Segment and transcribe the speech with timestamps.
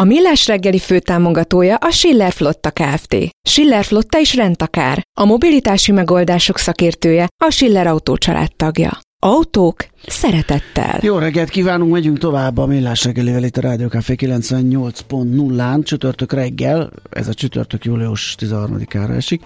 [0.00, 3.16] A Millás reggeli főtámogatója a Schiller Flotta Kft.
[3.48, 5.02] Schiller Flotta is rendtakár.
[5.20, 8.16] A mobilitási megoldások szakértője a Schiller Autó
[8.56, 8.98] tagja.
[9.22, 10.98] Autók szeretettel.
[11.02, 16.90] Jó reggelt kívánunk, megyünk tovább a Millás reggelivel itt a Rádió Café 98.0-án, csütörtök reggel,
[17.10, 19.42] ez a csütörtök július 13-ára esik.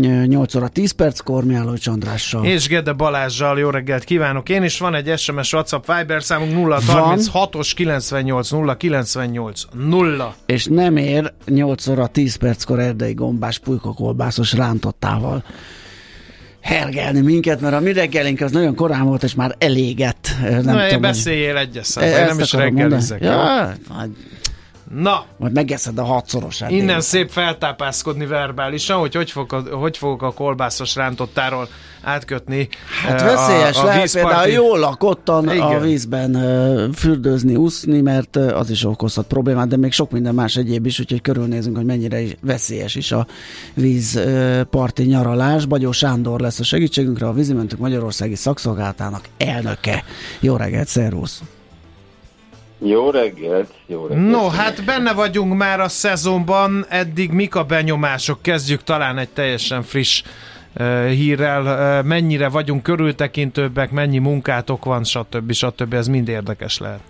[0.00, 2.44] 8 óra 10 perckor Miálló Csandrással.
[2.44, 4.48] És Gede Balázsjal jó reggelt kívánok.
[4.48, 10.34] Én is van egy SMS WhatsApp Viber számunk 036-os 98 0 98 0.
[10.46, 15.44] És nem ér 8 óra 10 perckor erdei gombás pulykakolbászos rántottával
[16.60, 20.28] hergelni minket, mert a mi reggelink az nagyon korán volt, és már elégett.
[20.40, 23.22] Nem Na, tudom, beszéljél egyes nem is reggelizek.
[23.22, 23.72] Ja,
[24.94, 25.24] Na!
[25.36, 26.70] Majd megeszed a hatszorosát.
[26.70, 27.02] Innen délután.
[27.02, 31.68] szép feltápászkodni verbálisan, hogy hogy fogok a, hogy fogok a kolbászos rántottáról
[32.02, 32.68] átkötni.
[33.02, 35.60] Hát veszélyes a, a lehet például jól lakottan Igen.
[35.60, 36.32] a vízben
[36.92, 41.20] fürdőzni, úszni, mert az is okozhat problémát, de még sok minden más egyéb is, úgyhogy
[41.20, 43.26] körülnézünk, hogy mennyire is veszélyes is a
[43.74, 45.66] vízparti nyaralás.
[45.66, 50.04] Bagyó Sándor lesz a segítségünkre, a Vízimentünk Magyarországi Szakszolgáltának elnöke.
[50.40, 51.42] Jó reggelt, szervusz!
[52.78, 54.30] Jó reggelt, jó reggelt.
[54.30, 58.42] No, hát benne vagyunk már a szezonban, eddig mik a benyomások?
[58.42, 60.22] Kezdjük talán egy teljesen friss
[60.78, 65.52] uh, hírrel, uh, mennyire vagyunk körültekintőbbek, mennyi munkátok van, stb.
[65.52, 65.94] stb.
[65.94, 67.00] Ez mind érdekes lehet.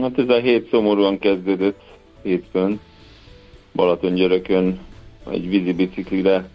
[0.00, 1.80] Hát ez a hét szomorúan kezdődött
[2.22, 2.80] hétfőn,
[3.74, 4.78] Balatongyörökön
[5.30, 6.48] egy vízi biciklire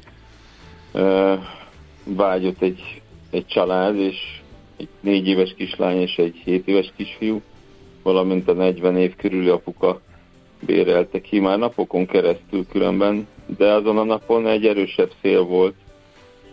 [0.93, 1.39] uh,
[2.03, 4.40] vágyott egy, egy család, és
[4.81, 7.41] egy négy éves kislány és egy hét éves kisfiú,
[8.03, 10.01] valamint a 40 év körüli apuka
[10.65, 13.27] bérelte ki már napokon keresztül különben,
[13.57, 15.75] de azon a napon egy erősebb szél volt,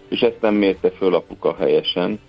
[0.09, 2.21] és ezt nem mérte föl apuka helyesen.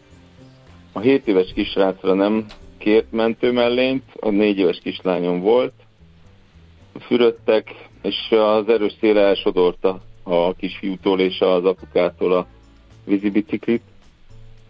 [0.91, 2.45] A 7 éves kisrácra nem
[2.77, 5.73] kért mentőmellényt, a 4 éves kislányom volt,
[6.99, 12.47] fürödtek, és az erős szél elsodorta a kisfiútól és az apukától a
[13.05, 13.81] vízibiciklit,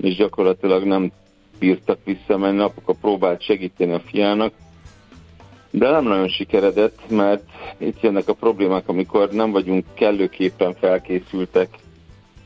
[0.01, 1.11] és gyakorlatilag nem
[1.59, 4.53] bírtak visszamenni, apuka próbált segíteni a fiának,
[5.71, 7.43] de nem nagyon sikeredett, mert
[7.77, 11.69] itt jönnek a problémák, amikor nem vagyunk kellőképpen felkészültek,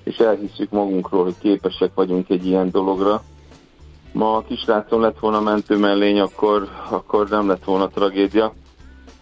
[0.03, 3.23] és elhiszük magunkról, hogy képesek vagyunk egy ilyen dologra.
[4.11, 8.53] Ma a kisrácom lett volna mentő mellény, akkor, akkor nem lett volna tragédia.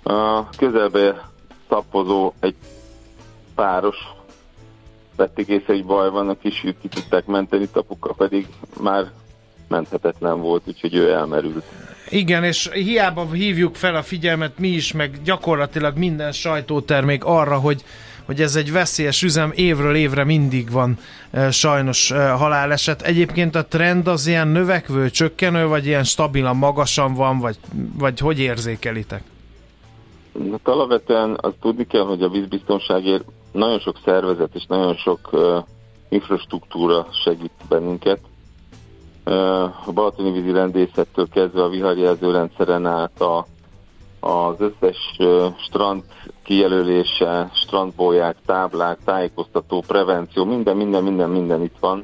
[0.03, 1.29] A közelbe
[1.67, 2.55] tappozó egy
[3.55, 3.97] páros
[5.21, 8.47] vették észre, hogy baj van, a kisfiút ki tudták menteni, tapuka pedig
[8.81, 9.11] már
[9.67, 11.63] menthetetlen volt, úgyhogy ő elmerült.
[12.09, 17.83] Igen, és hiába hívjuk fel a figyelmet mi is, meg gyakorlatilag minden sajtótermék arra, hogy
[18.25, 20.97] hogy ez egy veszélyes üzem, évről évre mindig van
[21.31, 23.01] e, sajnos e, haláleset.
[23.01, 27.57] Egyébként a trend az ilyen növekvő, csökkenő, vagy ilyen stabilan magasan van, vagy,
[27.97, 29.23] vagy hogy érzékelitek?
[30.51, 35.57] Hát alapvetően azt tudni kell, hogy a vízbiztonságért nagyon sok szervezet és nagyon sok uh,
[36.09, 38.19] infrastruktúra segít bennünket
[39.85, 43.45] a Balatoni vízi rendészettől kezdve a viharjelző rendszeren át a,
[44.19, 45.17] az összes
[45.57, 46.03] strand
[46.43, 52.03] kijelölése, strandbóják, táblák, tájékoztató, prevenció, minden, minden, minden, minden itt van.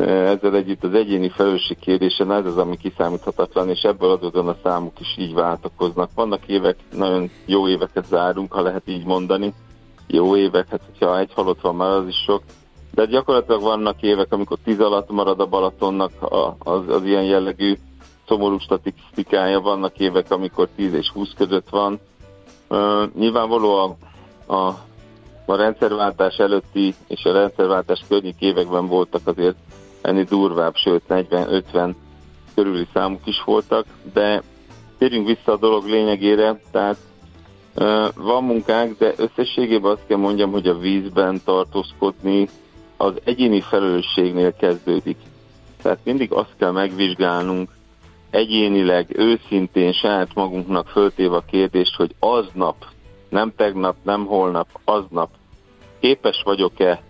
[0.00, 5.00] Ezzel együtt az egyéni felelősség kérdése, ez az, ami kiszámíthatatlan, és ebből adódóan a számok
[5.00, 6.10] is így váltakoznak.
[6.14, 9.54] Vannak évek, nagyon jó éveket zárunk, ha lehet így mondani.
[10.12, 12.42] Jó évek, hát hogyha egy halott van már, az is sok
[12.94, 16.12] de gyakorlatilag vannak évek, amikor 10 alatt marad a Balatonnak
[16.58, 17.76] az, az ilyen jellegű
[18.26, 22.00] szomorú statisztikája, vannak évek, amikor 10 és 20 között van.
[22.68, 23.96] Uh, nyilvánvaló a,
[24.54, 24.78] a,
[25.44, 29.56] a rendszerváltás előtti és a rendszerváltás környék években voltak azért
[30.00, 31.94] ennél durvább, sőt 40-50
[32.54, 34.42] körüli számuk is voltak, de
[34.98, 36.96] térjünk vissza a dolog lényegére, tehát
[38.14, 42.48] van munkánk, de összességében azt kell mondjam, hogy a vízben tartózkodni
[42.96, 45.16] az egyéni felelősségnél kezdődik.
[45.82, 47.70] Tehát mindig azt kell megvizsgálnunk,
[48.30, 52.76] egyénileg, őszintén saját magunknak föltéve a kérdést, hogy aznap,
[53.28, 55.30] nem tegnap, nem holnap, aznap
[56.00, 57.02] képes vagyok-e,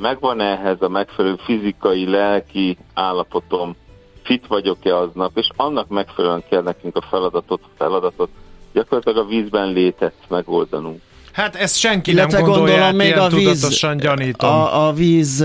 [0.00, 3.76] megvan -e ehhez a megfelelő fizikai, lelki állapotom,
[4.22, 8.28] fit vagyok-e aznap, és annak megfelelően kell nekünk a feladatot, feladatot
[8.76, 11.00] gyakorlatilag a vízben létet megoldanunk.
[11.32, 14.50] Hát ezt senki Illetve nem gondolja, gondolom, még a víz, gyanítom.
[14.50, 15.44] A, a víz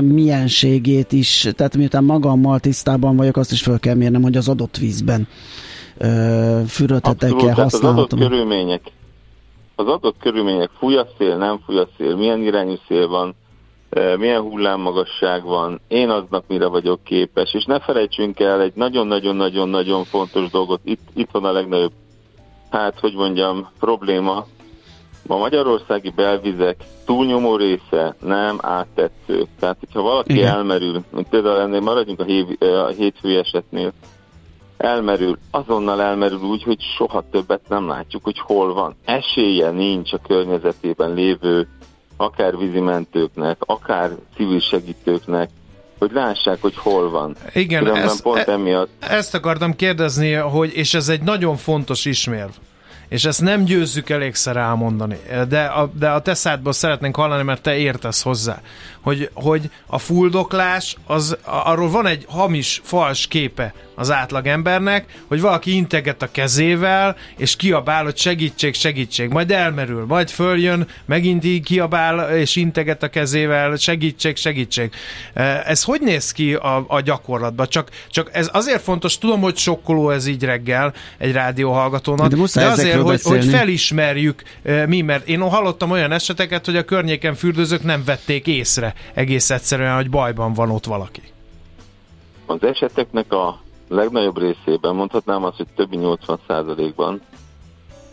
[0.00, 4.76] mienségét is, tehát miután magammal tisztában vagyok, azt is fel kell mérnem, hogy az adott
[4.76, 5.28] vízben
[6.66, 8.18] fürödhetek-e, használhatom.
[8.18, 8.80] Az adott körülmények,
[9.74, 13.34] az adott körülmények, fúj a szél, nem fúj a szél, milyen irányú szél van,
[14.16, 20.50] milyen hullámmagasság van, én aznak mire vagyok képes, és ne felejtsünk el egy nagyon-nagyon-nagyon-nagyon fontos
[20.50, 21.92] dolgot, itt, itt van a legnagyobb,
[22.70, 24.46] hát hogy mondjam, probléma,
[25.26, 29.46] a magyarországi belvizek túlnyomó része nem áttetsző.
[29.58, 30.54] Tehát, hogyha valaki Igen.
[30.54, 33.92] elmerül, mint például ennél maradjunk a, hév, a hétfői esetnél,
[34.76, 38.94] elmerül, azonnal elmerül úgy, hogy soha többet nem látjuk, hogy hol van.
[39.04, 41.68] Esélye nincs a környezetében lévő
[42.16, 45.50] akár vízimentőknek, akár civil segítőknek,
[46.00, 47.36] hogy lássák, hogy hol van.
[47.52, 48.88] Igen, ezt, pont e, emiatt.
[48.98, 52.50] ezt akartam kérdezni, hogy, és ez egy nagyon fontos ismérv,
[53.10, 55.18] és ezt nem győzzük elégszer elmondani,
[55.48, 58.60] de a, de a te szádból szeretnénk hallani, mert te értesz hozzá,
[59.00, 65.76] hogy, hogy a fuldoklás, az, arról van egy hamis, fals képe az átlagembernek, hogy valaki
[65.76, 72.36] integet a kezével, és kiabál, hogy segítség, segítség, majd elmerül, majd följön, megint így kiabál,
[72.36, 74.90] és integet a kezével, segítség, segítség.
[75.34, 77.66] E, ez hogy néz ki a, a gyakorlatban?
[77.68, 82.66] Csak, csak ez azért fontos, tudom, hogy sokkoló ez így reggel egy rádióhallgatónak, de, de
[82.66, 87.82] azért, hogy, hogy felismerjük e, mi, mert én hallottam olyan eseteket, hogy a környéken fürdőzők
[87.82, 91.22] nem vették észre egész egyszerűen, hogy bajban van ott valaki.
[92.46, 97.20] Az eseteknek a legnagyobb részében, mondhatnám azt, hogy többi 80%-ban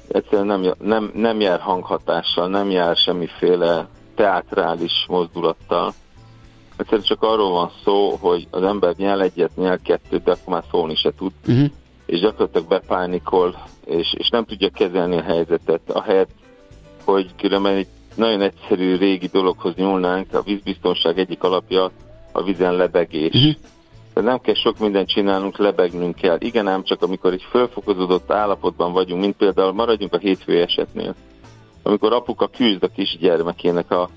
[0.08, 5.94] egyszerűen nem, nem, nem jár hanghatással, nem jár semmiféle teátrális mozdulattal.
[6.78, 10.64] Egyszerűen csak arról van szó, hogy az ember nyel egyet, nyel kettőt, de akkor már
[10.72, 11.70] szólni se tud, uh-huh.
[12.06, 13.56] és gyakorlatilag bepánikol,
[13.88, 15.82] és, és nem tudja kezelni a helyzetet.
[15.90, 16.30] A helyet,
[17.04, 21.92] hogy különben egy nagyon egyszerű régi dologhoz nyúlnánk, a vízbiztonság egyik alapja
[22.32, 23.34] a vízen lebegés.
[23.34, 23.56] Uh-huh
[24.18, 26.38] de nem kell sok mindent csinálnunk, lebegnünk kell.
[26.40, 31.16] Igen, ám csak amikor egy fölfokozódott állapotban vagyunk, mint például maradjunk a hétfő esetnél,
[31.84, 34.10] amikor apuka küzd a kisgyermekének a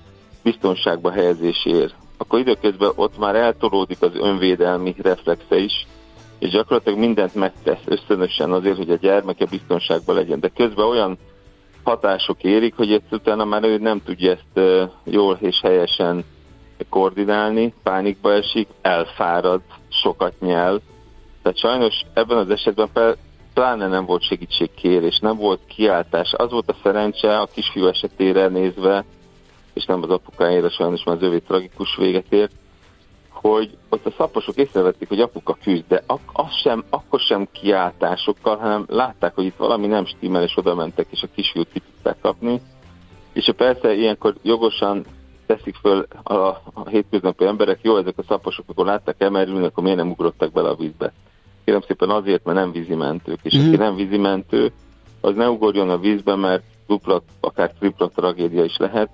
[0.43, 5.87] biztonságba helyezéséért, akkor időközben ott már eltolódik az önvédelmi reflexe is,
[6.41, 10.39] és gyakorlatilag mindent megtesz ösztönösen azért, hogy a gyermeke biztonságban legyen.
[10.39, 11.17] De közben olyan
[11.83, 16.23] hatások érik, hogy ezt utána már ő nem tudja ezt jól és helyesen
[16.89, 20.81] koordinálni, pánikba esik, elfárad, sokat nyel.
[21.41, 23.17] Tehát sajnos ebben az esetben
[23.53, 26.33] pláne nem volt segítségkérés, nem volt kiáltás.
[26.33, 29.05] Az volt a szerencse a kisfiú esetére nézve,
[29.73, 32.51] és nem az apukájára sajnos már az övé tragikus véget ért,
[33.41, 38.57] hogy ott a szaposok észrevették, hogy apuka küzd, de ak- az sem, akkor sem kiáltásokkal,
[38.57, 42.17] hanem látták, hogy itt valami nem stimmel, és oda mentek, és a kisfiút ki tudták
[42.21, 42.61] kapni.
[43.33, 45.05] És persze ilyenkor jogosan
[45.45, 46.33] teszik föl a,
[46.73, 50.69] a hétköznapi emberek, jó, ezek a szaposok, akkor látták emelülni, akkor miért nem ugrottak bele
[50.69, 51.13] a vízbe?
[51.65, 53.67] Kérem szépen azért, mert nem vízimentők, és mm.
[53.67, 54.71] aki nem vízimentő,
[55.21, 59.09] az ne ugorjon a vízbe, mert dupla, akár tripla tragédia is lehet.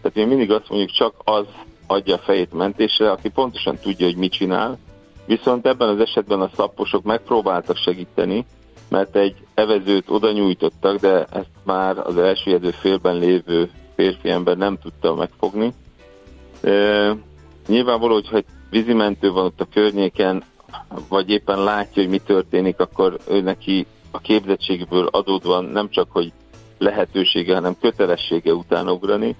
[0.00, 1.46] Tehát mi mindig azt mondjuk, csak az
[1.90, 4.78] adja a fejét mentésre, aki pontosan tudja, hogy mit csinál,
[5.26, 8.46] viszont ebben az esetben a szaposok megpróbáltak segíteni,
[8.88, 14.78] mert egy evezőt oda nyújtottak, de ezt már az első félben lévő férfi ember nem
[14.82, 15.72] tudta megfogni.
[16.62, 17.16] E,
[17.66, 20.42] nyilvánvaló, hogyha egy vízimentő van ott a környéken,
[21.08, 26.32] vagy éppen látja, hogy mi történik, akkor ő neki a képzettségből adódóan nem csak, hogy
[26.78, 29.36] lehetősége, hanem kötelessége után ugrani,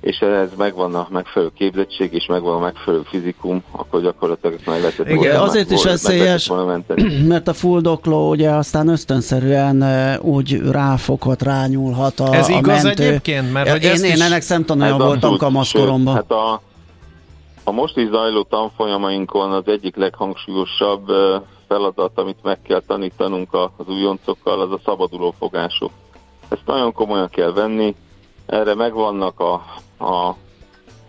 [0.00, 5.08] és ehhez megvan a megfelelő képzettség, és megvan a megfelelő fizikum, akkor gyakorlatilag meg lehetett
[5.08, 6.52] Igen, volna, azért is veszélyes,
[7.28, 9.84] mert a fuldokló ugye aztán ösztönszerűen
[10.20, 13.04] úgy ráfoghat, rányúlhat a Ez a igaz mentő.
[13.04, 13.52] egyébként?
[13.52, 14.20] Mert hogy én, én is...
[14.20, 16.14] ennek szemtanúja voltam kamaszkoromban.
[16.14, 16.60] Hát a,
[17.64, 21.06] a most is zajló tanfolyamainkon az egyik leghangsúlyosabb
[21.68, 25.90] feladat, amit meg kell tanítanunk az újoncokkal, az a szabaduló fogások.
[26.48, 27.94] Ezt nagyon komolyan kell venni,
[28.46, 29.62] erre megvannak a,
[30.00, 30.36] a,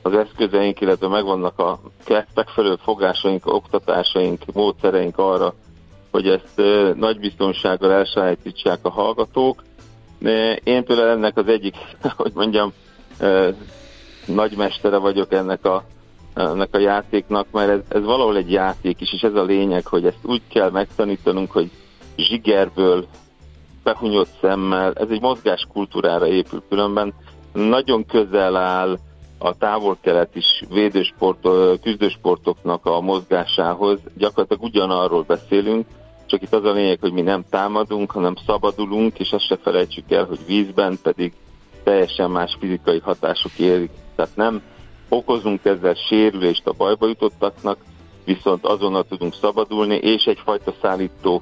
[0.01, 1.79] az eszközeink, illetve megvannak a
[2.33, 5.53] megfelelő fogásaink, oktatásaink, módszereink arra,
[6.11, 6.61] hogy ezt
[6.95, 9.63] nagy biztonsággal elsajátítsák a hallgatók.
[10.63, 11.75] Én például ennek az egyik,
[12.17, 12.73] hogy mondjam,
[13.19, 13.55] e,
[14.25, 15.83] nagymestere vagyok ennek a,
[16.33, 20.05] ennek a játéknak, mert ez, ez valahol egy játék is, és ez a lényeg, hogy
[20.05, 21.71] ezt úgy kell megtanítanunk, hogy
[22.15, 23.05] zsigerből,
[23.83, 27.13] behunyott szemmel, ez egy mozgáskultúrára épül, különben
[27.53, 28.97] nagyon közel áll
[29.37, 31.47] a távol-kelet is védősport,
[31.81, 33.99] küzdősportoknak a mozgásához.
[34.17, 35.87] Gyakorlatilag ugyanarról beszélünk,
[36.25, 40.11] csak itt az a lényeg, hogy mi nem támadunk, hanem szabadulunk, és azt se felejtsük
[40.11, 41.33] el, hogy vízben pedig
[41.83, 43.91] teljesen más fizikai hatások érik.
[44.15, 44.61] Tehát nem
[45.09, 47.77] okozunk ezzel sérülést a bajba jutottaknak,
[48.25, 51.41] viszont azonnal tudunk szabadulni, és egyfajta szállító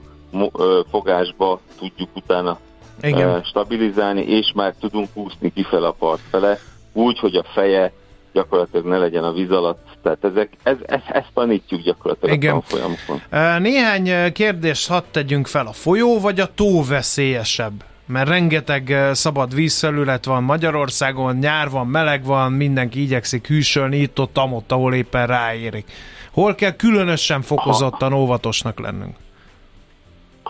[0.89, 2.59] fogásba tudjuk utána
[3.01, 3.43] Igen.
[3.43, 6.59] stabilizálni, és már tudunk úszni kifele a part fele,
[6.93, 7.93] úgy, hogy a feje
[8.33, 9.87] gyakorlatilag ne legyen a víz alatt.
[10.03, 12.55] Tehát ezek, ez, ez, ezt tanítjuk gyakorlatilag Igen.
[12.55, 13.21] a folyamokon.
[13.61, 15.67] Néhány kérdést hadd tegyünk fel.
[15.67, 17.83] A folyó vagy a tó veszélyesebb?
[18.05, 24.71] Mert rengeteg szabad vízfelület van Magyarországon, nyár van, meleg van, mindenki igyekszik hűsölni itt-ott, amott,
[24.71, 25.91] ahol éppen ráérik.
[26.31, 29.15] Hol kell különösen fokozottan óvatosnak lennünk?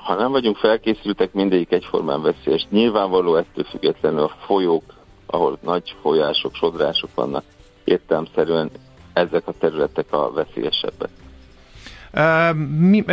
[0.09, 2.67] Ha nem vagyunk felkészültek, mindegyik egyformán veszélyes.
[2.69, 4.83] Nyilvánvaló ettől függetlenül a folyók,
[5.25, 7.43] ahol nagy folyások, sodrások vannak,
[7.83, 8.71] értelmszerűen
[9.13, 11.09] ezek a területek a veszélyesebbek.
[12.13, 13.03] Uh, mi,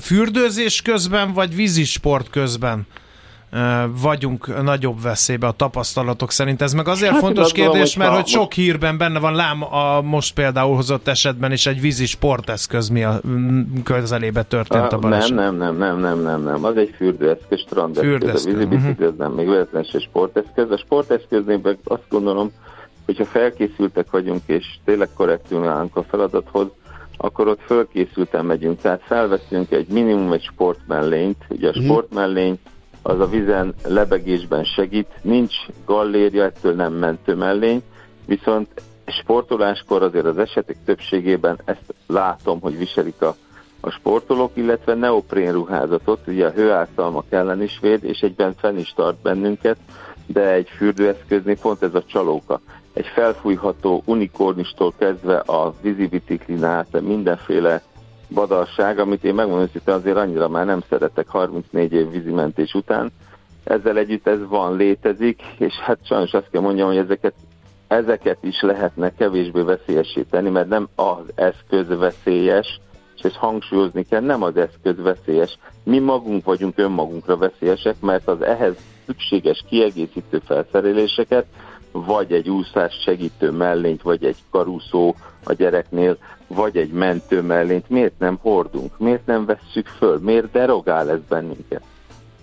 [0.00, 2.86] fürdőzés közben, vagy vízisport közben?
[4.00, 6.62] Vagyunk nagyobb veszélybe a tapasztalatok szerint.
[6.62, 10.34] Ez meg azért hát fontos kérdés, mert hogy sok hírben benne van, lám a most
[10.34, 13.20] például hozott esetben is egy vízi sporteszköz mi a
[13.84, 15.34] közelébe történt a baleset.
[15.34, 16.64] Nem, nem, nem, nem, nem, nem.
[16.64, 18.10] Az egy fürdőeszköz, strandeszköz.
[18.10, 18.44] Fürdeszköz.
[18.44, 19.18] A vízi bicikli uh-huh.
[19.18, 20.70] nem, még véletlenül se sporteszköz.
[20.70, 22.52] A sporteszköznél meg azt gondolom,
[23.04, 26.66] hogyha felkészültek vagyunk, és tényleg korrektül állunk a feladathoz,
[27.16, 28.80] akkor ott fölkészülten megyünk.
[28.80, 31.44] Tehát felveszünk egy minimum egy sportmellényt.
[31.48, 31.86] Ugye a uh-huh.
[33.06, 37.82] Az a vizen lebegésben segít, nincs galléria, ettől nem mentő mellény,
[38.24, 38.68] viszont
[39.06, 43.34] sportoláskor azért az esetek többségében ezt látom, hogy viselik a,
[43.80, 48.92] a sportolók, illetve neoprén ruházatot, ugye a hőártalmak ellen is véd, és egyben fenn is
[48.96, 49.76] tart bennünket,
[50.26, 52.60] de egy fürdőeszköznél pont ez a csalóka.
[52.92, 57.82] Egy felfújható unikornistól kezdve a vízibiciklinál, át mindenféle
[58.28, 63.12] badalság, amit én megmondom hogy azért annyira már nem szeretek 34 év vízimentés után.
[63.64, 67.34] Ezzel együtt ez van, létezik, és hát sajnos azt kell mondjam, hogy ezeket,
[67.86, 72.80] ezeket is lehetne kevésbé veszélyesíteni, mert nem az eszköz veszélyes,
[73.16, 75.58] és ezt hangsúlyozni kell, nem az eszköz veszélyes.
[75.82, 78.74] Mi magunk vagyunk önmagunkra veszélyesek, mert az ehhez
[79.06, 81.46] szükséges kiegészítő felszereléseket,
[81.92, 85.14] vagy egy úszás segítő mellényt, vagy egy karúszó
[85.44, 91.10] a gyereknél, vagy egy mentő mellényt miért nem hordunk, miért nem vesszük föl, miért derogál
[91.10, 91.82] ez bennünket?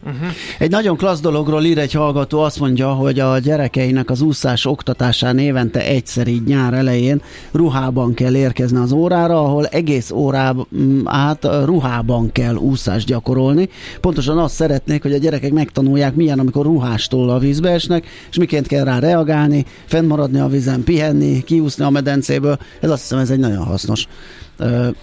[0.05, 0.27] Uh-huh.
[0.59, 5.37] Egy nagyon klassz dologról ír egy hallgató, azt mondja, hogy a gyerekeinek az úszás oktatásán
[5.37, 10.67] évente egyszer így nyár elején ruhában kell érkezni az órára, ahol egész órában
[11.05, 13.69] át ruhában kell úszást gyakorolni.
[14.01, 18.67] Pontosan azt szeretnék, hogy a gyerekek megtanulják, milyen, amikor ruhástól a vízbe esnek, és miként
[18.67, 22.57] kell rá reagálni, fennmaradni a vízen, pihenni, kiúszni a medencéből.
[22.79, 24.07] Ez azt hiszem, ez egy nagyon hasznos.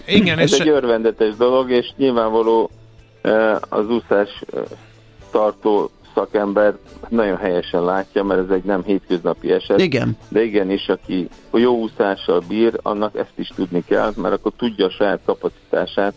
[0.05, 0.59] Igen, ez és...
[0.59, 2.69] egy örvendetes dolog, és nyilvánvaló
[3.69, 4.43] az úszás
[5.31, 6.77] tartó szakember
[7.09, 9.79] nagyon helyesen látja, mert ez egy nem hétköznapi eset.
[9.79, 10.17] Igen.
[10.29, 14.89] De igenis, aki jó úszással bír, annak ezt is tudni kell, mert akkor tudja a
[14.89, 16.13] saját kapacitását.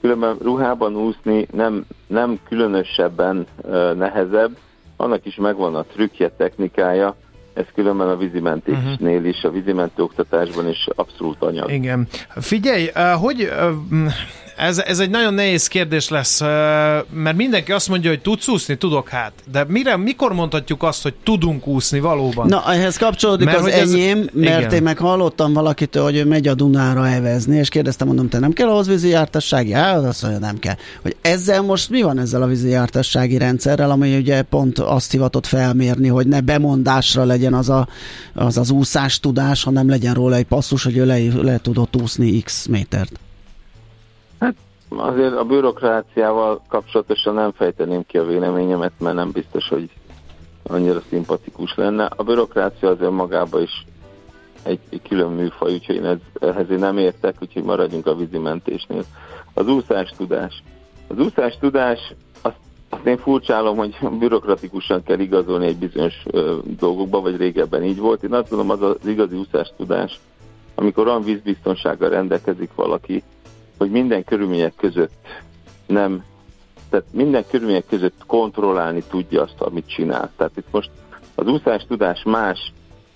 [0.00, 4.56] Különben ruhában úszni nem, nem különösebben uh, nehezebb,
[4.96, 7.16] annak is megvan a trükkje, technikája,
[7.56, 9.28] ez különben a vízimentésnél uh-huh.
[9.28, 11.72] is, a vízimentő oktatásban is abszolút anyag.
[11.72, 12.06] Igen.
[12.28, 13.50] Figyelj, hogy
[14.56, 16.40] ez, ez egy nagyon nehéz kérdés lesz,
[17.10, 19.32] mert mindenki azt mondja, hogy tudsz úszni, tudok hát.
[19.52, 22.46] De mire, mikor mondhatjuk azt, hogy tudunk úszni valóban?
[22.46, 24.72] Na, ehhez kapcsolódik mert, az enyém, ez, mert igen.
[24.72, 28.52] én meg hallottam valakitől, hogy ő megy a Dunára evezni, és kérdeztem, mondom, te nem
[28.52, 29.72] kell ahhoz vízi jártassági?
[29.72, 30.74] Hát, azt mondja, nem kell.
[31.02, 35.46] Hogy ezzel most mi van ezzel a vízi jártassági rendszerrel, ami ugye pont azt hivatott
[35.46, 37.86] felmérni, hogy ne bemondásra legyen az a,
[38.34, 42.40] az, az úszás tudás, hanem legyen róla egy passzus, hogy ő le, le tudott úszni
[42.40, 43.20] x métert.
[44.38, 44.54] Hát
[44.88, 49.90] azért a bürokráciával kapcsolatosan nem fejteném ki a véleményemet, mert nem biztos, hogy
[50.62, 52.04] annyira szimpatikus lenne.
[52.16, 53.86] A bürokrácia azért magába is
[54.62, 59.04] egy, egy külön műfaj, úgyhogy én ez, ehhez én nem értek, úgyhogy maradjunk a vízimentésnél.
[59.54, 60.62] Az úszás tudás.
[61.08, 62.14] Az úszás tudás,
[62.96, 68.22] azt, én furcsálom, hogy bürokratikusan kell igazolni egy bizonyos ö, dolgokba, vagy régebben így volt.
[68.22, 70.20] Én azt gondolom, az az igazi úszás tudás,
[70.74, 73.22] amikor olyan vízbiztonsággal rendelkezik valaki,
[73.78, 75.26] hogy minden körülmények között
[75.86, 76.24] nem,
[76.90, 80.30] tehát minden körülmények között kontrollálni tudja azt, amit csinál.
[80.36, 80.90] Tehát itt most
[81.34, 82.72] az úszás tudás más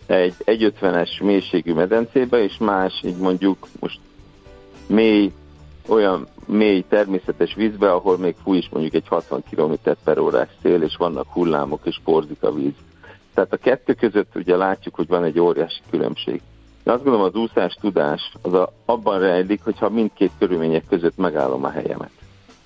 [0.07, 3.99] egy 1,50-es mélységű medencébe, és más így mondjuk most
[4.87, 5.33] mély,
[5.91, 9.73] olyan mély természetes vízbe, ahol még fúj is mondjuk egy 60 km
[10.05, 12.75] per órás szél, és vannak hullámok, és porzik a víz.
[13.35, 16.41] Tehát a kettő között ugye látjuk, hogy van egy óriási különbség.
[16.83, 21.65] De azt gondolom az úszás tudás az a, abban rejlik, hogyha mindkét körülmények között megállom
[21.65, 22.11] a helyemet.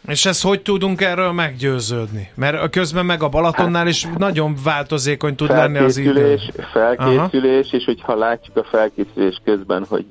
[0.06, 2.30] És ezt hogy tudunk erről meggyőződni?
[2.34, 6.38] Mert közben meg a Balatonnál is nagyon változékony tud lenni az idő.
[6.72, 7.76] Felkészülés, Aha.
[7.76, 10.04] és hogyha látjuk a felkészülés közben, hogy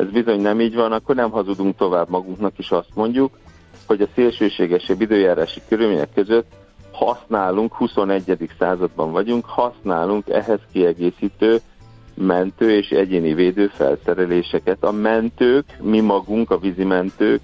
[0.00, 3.38] ez bizony nem így van, akkor nem hazudunk tovább magunknak, és azt mondjuk,
[3.86, 6.46] hogy a szélsőségesebb időjárási körülmények között
[6.92, 8.50] használunk, 21.
[8.58, 11.60] században vagyunk, használunk ehhez kiegészítő
[12.14, 14.84] mentő és egyéni védő felszereléseket.
[14.84, 17.40] A mentők, mi magunk, a vízimentők,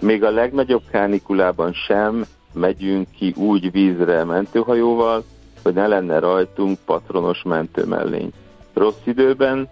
[0.00, 5.24] még a legnagyobb kánikulában sem megyünk ki úgy vízre mentőhajóval,
[5.62, 8.30] hogy ne lenne rajtunk patronos mentőmellény.
[8.74, 9.68] Rossz időben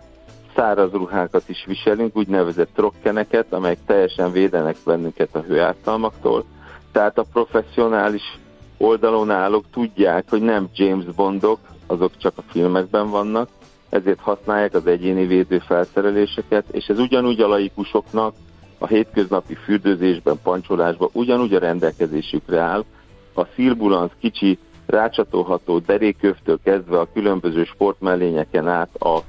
[0.54, 6.44] száraz ruhákat is viselünk, úgynevezett trokkeneket, amelyek teljesen védenek bennünket a hőártalmaktól.
[6.92, 8.38] Tehát a professzionális
[8.78, 13.48] oldalon állók tudják, hogy nem James Bondok, azok csak a filmekben vannak,
[13.88, 18.34] ezért használják az egyéni védőfelszereléseket, és ez ugyanúgy a laikusoknak
[18.78, 22.84] a hétköznapi fürdőzésben, pancsolásban ugyanúgy a rendelkezésükre áll.
[23.34, 29.22] A szilbulanc kicsi rácsatolható derékövtől kezdve a különböző sportmellényeken át a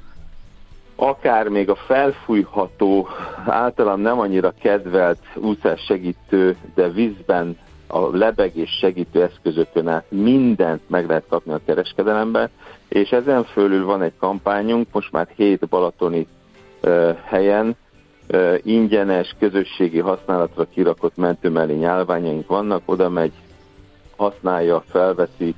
[1.02, 3.08] akár még a felfújható,
[3.46, 11.08] általán nem annyira kedvelt úszás segítő, de vízben a lebegés segítő eszközökön át mindent meg
[11.08, 12.50] lehet kapni a kereskedelemben,
[12.88, 16.28] és ezen fölül van egy kampányunk, most már hét balatoni
[16.84, 17.76] uh, helyen,
[18.34, 23.34] uh, ingyenes, közösségi használatra kirakott mentőmellény nyálványaink vannak, oda megy,
[24.16, 25.56] használja, felveszi,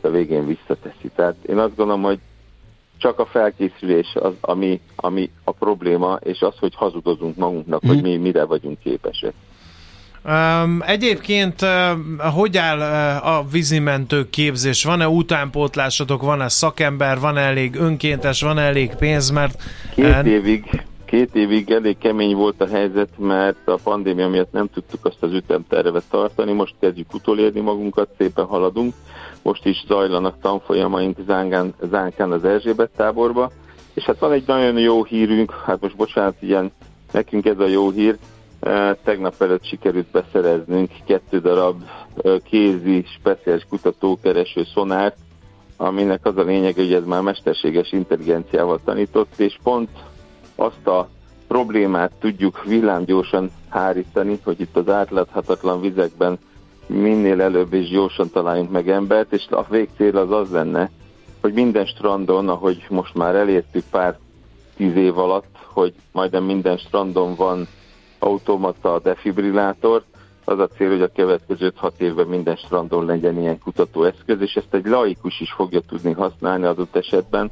[0.00, 1.10] a végén visszateszi.
[1.14, 2.18] Tehát én azt gondolom, hogy
[3.00, 7.88] csak a felkészülés az, ami, ami a probléma, és az, hogy hazudozunk magunknak, mm.
[7.88, 8.06] hogy mhm.
[8.06, 9.32] mi mire vagyunk képesek.
[10.24, 14.84] Um, egyébként uh, hogy áll uh, a vízimentő képzés?
[14.84, 19.30] Van-e utánpótlásotok, van-e szakember, van -e elég önkéntes, van -e elég pénz?
[19.30, 19.62] Mert,
[19.94, 24.68] két uh, évig két évig elég kemény volt a helyzet, mert a pandémia miatt nem
[24.74, 28.94] tudtuk azt az ütemtervet tartani, most kezdjük utolérni magunkat, szépen haladunk.
[29.42, 33.50] Most is zajlanak tanfolyamaink Zánkán, Zánkán az Erzsébet táborba,
[33.94, 36.72] és hát van egy nagyon jó hírünk, hát most bocsánat, ilyen
[37.12, 38.18] nekünk ez a jó hír,
[39.04, 41.82] Tegnap előtt sikerült beszereznünk kettő darab
[42.44, 45.16] kézi, speciális kutatókereső szonárt,
[45.76, 49.90] aminek az a lényeg, hogy ez már mesterséges intelligenciával tanított, és pont
[50.56, 51.08] azt a
[51.48, 56.38] problémát tudjuk villámgyorsan hárítani, hogy itt az átláthatatlan vizekben
[56.90, 60.90] minél előbb és gyorsan találjunk meg embert, és a végcél az az lenne,
[61.40, 64.18] hogy minden strandon, ahogy most már elértük pár
[64.76, 67.66] tíz év alatt, hogy majdnem minden strandon van
[68.18, 70.02] automata defibrillátor,
[70.44, 74.74] az a cél, hogy a következő 6 évben minden strandon legyen ilyen kutatóeszköz, és ezt
[74.74, 77.50] egy laikus is fogja tudni használni adott esetben,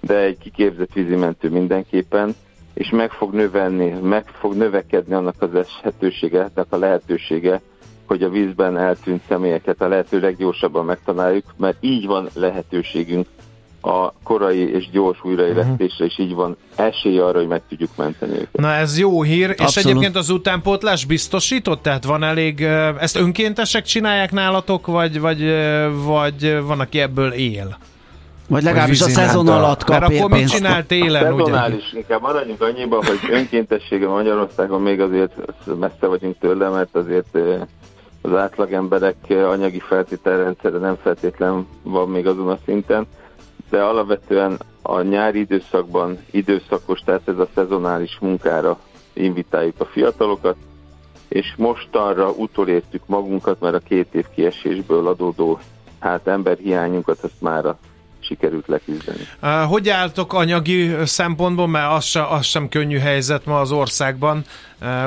[0.00, 2.34] de egy kiképzett vízimentő mindenképpen,
[2.74, 7.60] és meg fog növelni, meg fog növekedni annak az esetősége, tehát a lehetősége,
[8.06, 13.26] hogy a vízben eltűnt személyeket a lehető leggyorsabban megtaláljuk, mert így van lehetőségünk
[13.86, 16.06] a korai és gyors újraélesztésre, uh-huh.
[16.06, 18.52] és így van esély arra, hogy meg tudjuk menteni őket.
[18.52, 19.70] Na ez jó hír, Abszolút.
[19.70, 21.82] és egyébként az utánpótlás biztosított?
[21.82, 22.62] Tehát van elég,
[22.98, 25.40] ezt önkéntesek csinálják nálatok, vagy, vagy,
[26.04, 27.78] vagy van, aki ebből él?
[28.48, 31.44] Vagy legalábbis a szezon alatt kap Mert akkor mit csinál télen, ugye?
[31.44, 35.32] Szezonális, inkább maradjunk annyiban, hogy önkéntessége Magyarországon még azért
[35.78, 37.38] messze vagyunk tőle, mert azért
[38.26, 43.06] az átlagemberek anyagi feltételrendszere nem feltétlen van még azon a szinten
[43.70, 48.78] de alapvetően a nyári időszakban időszakos, tehát ez a szezonális munkára
[49.12, 50.56] invitáljuk a fiatalokat,
[51.28, 55.58] és mostanra utolértük magunkat, mert a két év kiesésből adódó
[55.98, 57.64] hát emberhiányunkat azt már
[58.26, 59.18] sikerült leküzdeni.
[59.68, 64.44] Hogy álltok anyagi szempontból, mert az sem, az sem könnyű helyzet ma az országban.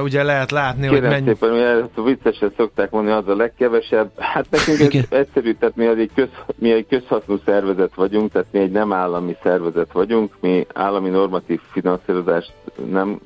[0.04, 1.26] Ugye lehet látni, Kérem hogy mennyi...
[1.26, 4.12] szépen, ugye viccesen szokták mondani, az a legkevesebb.
[4.18, 8.60] Hát nekünk ez egyszerű, tehát mi, egy köz, mi egy közhasznú szervezet vagyunk, tehát mi
[8.60, 12.54] egy nem állami szervezet vagyunk, mi állami normatív finanszírozást
[12.92, 13.20] nem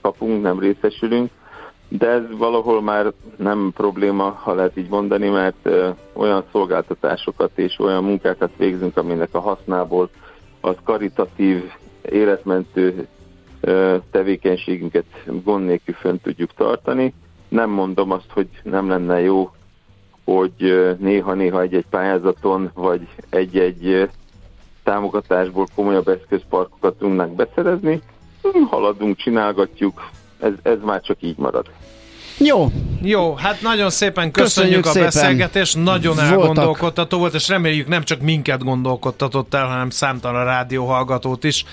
[0.00, 1.30] kapunk, nem részesülünk,
[1.88, 5.68] de ez valahol már nem probléma, ha lehet így mondani, mert
[6.12, 10.08] olyan szolgáltatásokat és olyan munkákat végzünk, aminek a hasznából
[10.60, 11.62] az karitatív,
[12.02, 13.06] életmentő
[14.10, 15.04] tevékenységünket
[15.44, 17.14] gond nélkül fönn tudjuk tartani.
[17.48, 19.50] Nem mondom azt, hogy nem lenne jó,
[20.24, 24.08] hogy néha-néha egy-egy pályázaton, vagy egy-egy
[24.82, 28.00] támogatásból komolyabb eszközparkokat tudnánk beszerezni.
[28.70, 30.02] Haladunk, csinálgatjuk,
[30.46, 31.66] ez, ez már csak így marad.
[32.38, 32.70] Jó.
[33.02, 35.06] Jó, hát nagyon szépen köszönjük, köszönjük a szépen.
[35.06, 36.32] beszélgetést, nagyon Voltak.
[36.32, 41.64] elgondolkodtató volt, és reméljük nem csak minket gondolkodtatott el, hanem számtalan rádióhallgatót is.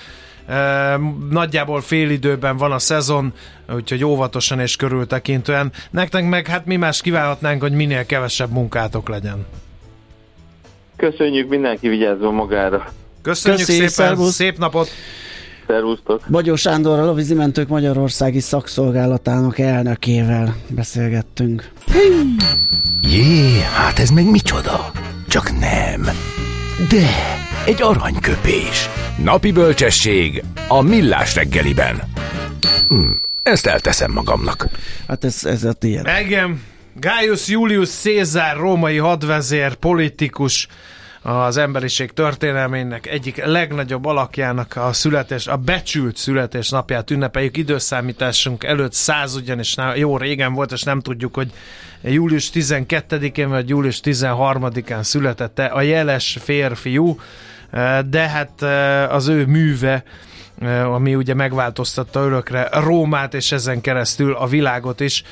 [1.30, 3.32] Nagyjából fél időben van a szezon,
[3.74, 5.72] úgyhogy óvatosan és körültekintően.
[5.90, 9.46] Nektek meg hát mi más kívánhatnánk, hogy minél kevesebb munkátok legyen.
[10.96, 12.84] Köszönjük, mindenki vigyázzon magára.
[13.22, 14.34] Köszönjük Köszi, szépen, szervusz.
[14.34, 14.88] szép napot!
[15.66, 16.20] Szervusztok!
[16.30, 21.70] Bagyó Sándor, a Lovizimentők Magyarországi Szakszolgálatának elnökével beszélgettünk.
[23.02, 24.90] Jé, hát ez meg micsoda?
[25.28, 26.02] Csak nem.
[26.88, 27.08] De,
[27.66, 28.88] egy aranyköpés.
[29.24, 32.02] Napi bölcsesség a millás reggeliben.
[32.88, 33.10] Hm,
[33.42, 34.68] ezt elteszem magamnak.
[35.08, 36.06] Hát ez, ez a tiéd.
[36.06, 36.62] Engem
[37.00, 40.68] Gaius Julius Caesar, római hadvezér, politikus,
[41.26, 47.56] az emberiség történelmének egyik legnagyobb alakjának a születés, a becsült születésnapját ünnepeljük.
[47.56, 51.52] Időszámításunk előtt száz ugyanis jó régen volt, és nem tudjuk, hogy
[52.02, 57.20] július 12-én vagy július 13-án születette a jeles férfiú,
[58.08, 58.62] de hát
[59.10, 60.04] az ő műve
[60.84, 65.22] ami ugye megváltoztatta örökre Rómát, és ezen keresztül a világot is,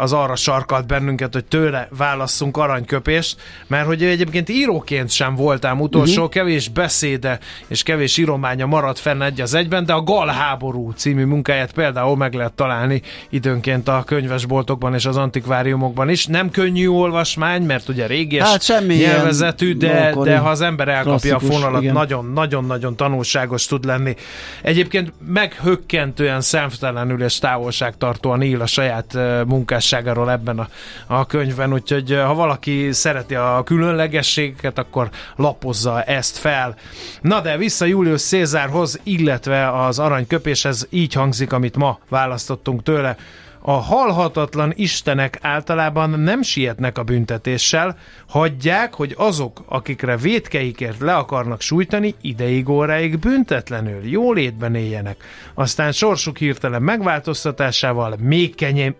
[0.00, 3.36] az arra sarkalt bennünket, hogy tőle válasszunk aranyköpést,
[3.66, 6.28] mert hogy egyébként íróként sem voltám utolsó, uh-huh.
[6.28, 11.24] kevés beszéde és kevés írománya maradt fenn egy az egyben, de a Gal háború című
[11.24, 16.26] munkáját például meg lehet találni időnként a könyvesboltokban és az antikváriumokban is.
[16.26, 21.36] Nem könnyű olvasmány, mert ugye régi hát semmi nyelvezetű, de, de ha az ember elkapja
[21.36, 24.14] a fonalat, nagyon-nagyon-nagyon tanulságos tud lenni.
[24.62, 30.68] Egyébként meghökkentően szemtelenül és távolságtartóan ír a saját munkásságáról ebben a,
[31.06, 36.74] a könyvben, úgyhogy ha valaki szereti a különlegességeket, akkor lapozza ezt fel.
[37.20, 43.16] Na de vissza Julius Cézárhoz, illetve az aranyköpéshez így hangzik, amit ma választottunk tőle.
[43.64, 47.98] A halhatatlan istenek általában nem sietnek a büntetéssel,
[48.28, 55.24] hagyják, hogy azok, akikre védkeikért le akarnak sújtani, ideig óráig büntetlenül, jólétben éljenek.
[55.54, 58.54] Aztán sorsuk hirtelen megváltoztatásával még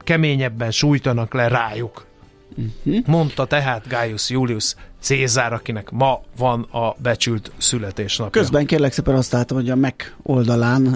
[0.04, 2.10] keményebben sújtanak le rájuk.
[2.56, 3.06] Uh-huh.
[3.06, 8.40] Mondta tehát Gaius Julius Cézár, akinek ma van a becsült születésnapja.
[8.40, 10.86] Közben kérlek szépen azt láttam, hogy a Mac oldalán,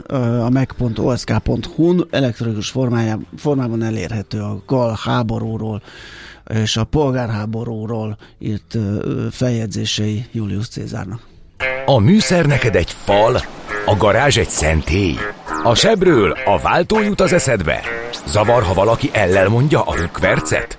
[0.40, 5.82] a mac.osk.hu-n elektronikus formájában, formában elérhető a gal háborúról
[6.54, 8.78] és a polgárháborúról írt
[9.30, 11.20] feljegyzései Julius Cézárnak.
[11.86, 13.40] A műszer neked egy fal,
[13.86, 15.14] a garázs egy szentély.
[15.66, 17.80] A sebről a váltó jut az eszedbe.
[18.26, 20.78] Zavar, ha valaki ellel mondja a rükvercet?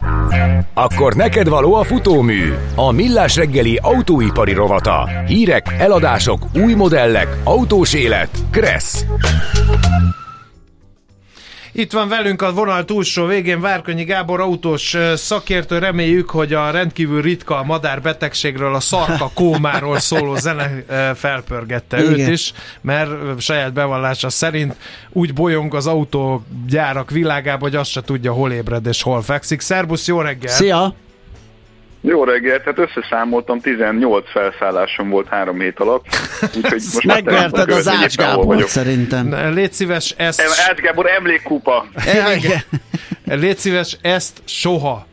[0.74, 5.10] Akkor neked való a futómű, a millás reggeli autóipari rovata.
[5.26, 8.30] Hírek, eladások, új modellek, autós élet.
[8.52, 9.06] Kressz.
[11.78, 15.78] Itt van velünk a vonal túlsó végén Várkonyi Gábor autós szakértő.
[15.78, 20.84] Reméljük, hogy a rendkívül ritka madár betegségről, a szarka kómáról szóló zene
[21.16, 22.20] felpörgette Igen.
[22.20, 24.76] őt is, mert saját bevallása szerint
[25.10, 29.62] úgy bolyong az autógyárak világába, hogy azt se tudja, hol ébred és hol fekszik.
[29.62, 30.54] Szerbusz, jó reggel!
[30.54, 30.96] Szia!
[32.02, 36.06] Jó reggelt, hát összeszámoltam, 18 felszállásom volt három hét alatt.
[36.58, 39.54] Úgyhogy most Megverted az Ács Gábor szerintem.
[39.54, 40.42] Légy szíves, ezt...
[40.70, 41.86] Ács Gábor emlékkupa.
[43.26, 45.06] Légy szíves, ezt soha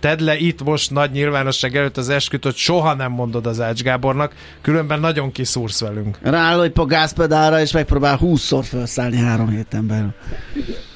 [0.00, 3.82] tedd le itt most nagy nyilvánosság előtt az esküt, hogy soha nem mondod az Ács
[3.82, 6.18] Gábornak, különben nagyon kiszúrsz velünk.
[6.22, 10.14] Rálőj a gázpedára, és megpróbál 20-szor felszállni három héten belül.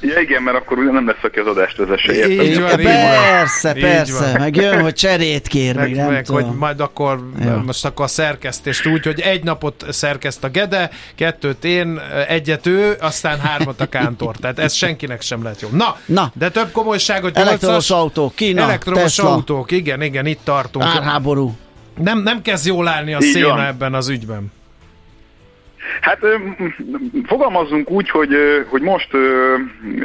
[0.05, 2.29] Ja igen, mert akkor nem lesz, aki az adást vezesse.
[2.29, 4.12] Így van, persze, így persze.
[4.27, 4.41] Így van.
[4.41, 6.43] Meg jön, hogy cserét kér, meg, nem meg, tudom.
[6.43, 7.62] hogy majd akkor, ja.
[7.67, 12.97] most akkor a szerkesztést úgy, hogy egy napot szerkeszt a Gede, kettőt én, egyet ő,
[13.01, 14.37] aztán hármat a Kántor.
[14.37, 15.69] Tehát ez senkinek sem lehet jó.
[15.73, 16.33] Na, Na.
[16.35, 19.31] de több komolyságot Elektromos autó, Kína, Elektromos Tesla.
[19.31, 20.85] autók, igen, igen, itt tartunk.
[20.85, 21.57] Árháború.
[21.99, 23.61] Nem, nem kezd jól állni a Így széna van.
[23.65, 24.53] ebben az ügyben.
[26.01, 26.18] Hát
[27.25, 28.37] fogalmazzunk úgy, hogy,
[28.68, 29.14] hogy most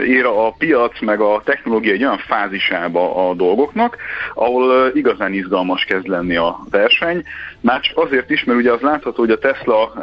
[0.05, 3.97] ér a piac meg a technológia egy olyan fázisába a dolgoknak,
[4.33, 7.23] ahol igazán izgalmas kezd lenni a verseny.
[7.61, 9.93] Már csak azért is, mert ugye az látható, hogy a Tesla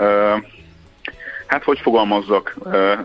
[1.55, 2.57] hát hogy fogalmazzak,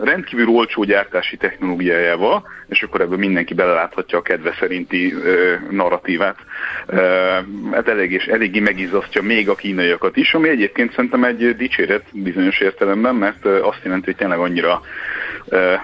[0.02, 5.14] rendkívül olcsó gyártási technológiájával, és akkor ebből mindenki beleláthatja a kedve szerinti
[5.70, 6.36] narratívát.
[7.72, 12.60] Hát elég és eléggé megizzasztja még a kínaiakat is, ami egyébként szerintem egy dicséret bizonyos
[12.60, 14.80] értelemben, mert azt jelenti, hogy tényleg annyira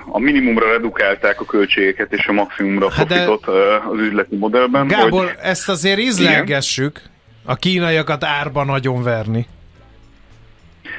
[0.06, 3.46] a minimumra redukálták a költségeket és a maximumra hát profitot
[3.90, 4.86] az üzleti modellben.
[4.86, 5.34] Gábor, hogy...
[5.42, 7.00] ezt azért ízlelgessük,
[7.44, 9.46] a kínaiakat árba nagyon verni.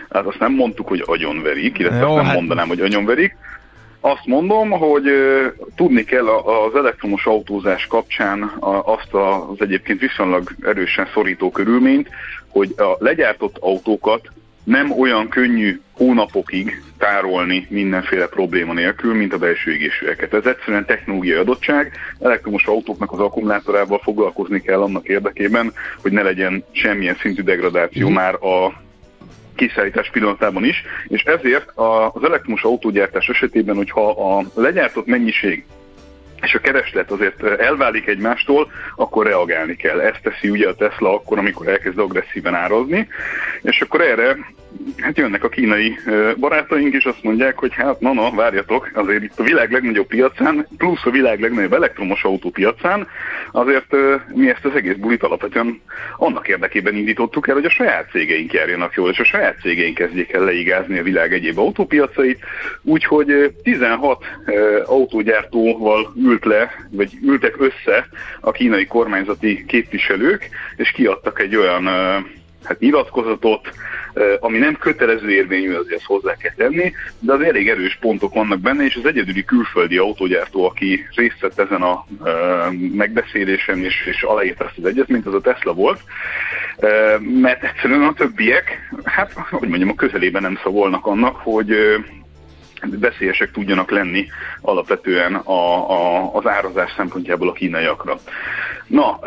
[0.09, 2.35] Hát azt nem mondtuk, hogy agyonverik, illetve Jó, azt nem hát...
[2.35, 3.35] mondanám, hogy agyonverik.
[3.99, 5.03] Azt mondom, hogy
[5.75, 8.51] tudni kell az elektromos autózás kapcsán
[8.83, 12.09] azt az egyébként viszonylag erősen szorító körülményt,
[12.47, 14.31] hogy a legyártott autókat
[14.63, 20.33] nem olyan könnyű hónapokig tárolni mindenféle probléma nélkül, mint a belső égésűeket.
[20.33, 26.63] Ez egyszerűen technológiai adottság, elektromos autóknak az akkumulátorával foglalkozni kell annak érdekében, hogy ne legyen
[26.71, 28.13] semmilyen szintű degradáció mm.
[28.13, 28.85] már a
[29.57, 31.71] kiszállítás pillanatában is, és ezért
[32.13, 35.65] az elektromos autógyártás esetében, hogyha a legyártott mennyiség
[36.41, 39.99] és a kereslet azért elválik egymástól, akkor reagálni kell.
[39.99, 43.07] Ezt teszi ugye a Tesla akkor, amikor elkezd agresszíven árazni,
[43.61, 44.37] és akkor erre
[44.97, 45.97] hát jönnek a kínai
[46.37, 50.67] barátaink, és azt mondják, hogy hát na, na, várjatok, azért itt a világ legnagyobb piacán,
[50.77, 53.07] plusz a világ legnagyobb elektromos autó piacán,
[53.51, 53.95] azért
[54.33, 55.81] mi ezt az egész bulit alapvetően
[56.17, 60.31] annak érdekében indítottuk el, hogy a saját cégeink járjanak jól, és a saját cégeink kezdjék
[60.31, 62.39] el leigázni a világ egyéb autópiacait,
[62.81, 64.25] úgyhogy 16
[64.85, 68.07] autógyártóval ült le, vagy ültek össze
[68.39, 71.89] a kínai kormányzati képviselők, és kiadtak egy olyan
[72.63, 73.69] hát nyilatkozatot,
[74.39, 78.59] ami nem kötelező érvényű, azért ezt hozzá kell tenni, de az elég erős pontok vannak
[78.59, 82.05] benne, és az egyedüli külföldi autógyártó, aki részt vett ezen a
[82.93, 85.99] megbeszélésen, és, és aláírta ezt az egyezményt, az a Tesla volt,
[87.41, 91.75] mert egyszerűen a többiek, hát, hogy mondjam, a közelében nem szagolnak annak, hogy
[92.81, 94.27] veszélyesek tudjanak lenni
[94.61, 98.17] alapvetően a, a, az árazás szempontjából a kínaiakra.
[98.87, 99.19] Na,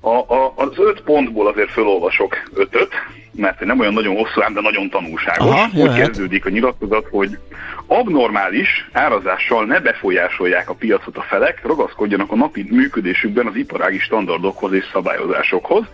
[0.00, 2.92] a, a, az öt pontból azért felolvasok ötöt,
[3.32, 5.46] mert nem olyan nagyon hosszú, ám de nagyon tanulságos.
[5.46, 7.38] Aha, Úgy kezdődik a nyilatkozat, hogy
[7.86, 14.72] abnormális árazással ne befolyásolják a piacot a felek, ragaszkodjanak a napi működésükben az iparági standardokhoz
[14.72, 15.84] és szabályozásokhoz.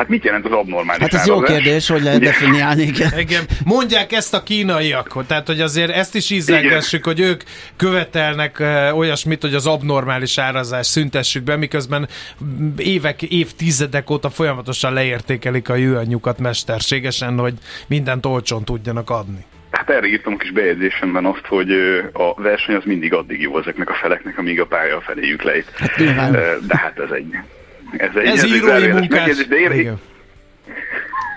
[0.00, 2.82] Hát mit jelent az abnormális Hát ez jó kérdés, hogy lehet definiálni.
[2.82, 3.18] Igen.
[3.18, 3.44] igen.
[3.64, 7.42] Mondják ezt a kínaiak, tehát hogy azért ezt is ízelgessük, hogy ők
[7.76, 12.08] követelnek uh, olyasmit, hogy az abnormális árazás szüntessük be, miközben
[12.76, 17.54] évek, évtizedek óta folyamatosan leértékelik a jőanyjukat mesterségesen, hogy
[17.86, 19.44] mindent olcsón tudjanak adni.
[19.70, 21.70] Hát erre írtam a kis bejegyzésemben azt, hogy
[22.12, 25.70] a verseny az mindig addig jó ezeknek a feleknek, amíg a pálya feléjük lejt.
[26.16, 26.30] Hát,
[26.66, 27.34] de hát ez egy...
[27.96, 29.46] Ez, egy, ez, ez írói munkás.
[29.46, 29.92] De ér,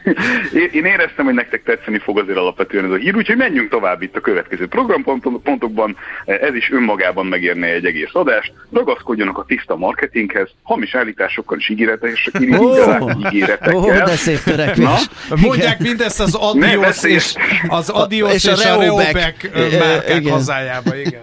[0.78, 4.16] én éreztem, hogy nektek tetszeni fog azért alapvetően ez a hír, úgyhogy menjünk tovább itt
[4.16, 5.98] a következő programpontokban.
[6.26, 8.54] Ez is önmagában megérne egy egész adást.
[8.72, 12.60] Ragaszkodjanak a tiszta marketinghez, hamis állításokkal és ígéretekkel.
[12.60, 13.76] Oh, ígéretekkel.
[13.76, 14.86] Oh, de szép törekvés.
[14.86, 15.36] Na?
[15.36, 17.34] Mondják mindezt az Adios és,
[17.68, 21.22] az Adios és, és a Reobek márkák hazájába, igen.